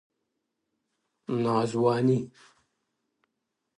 [1.43, 2.29] ناځواني ـ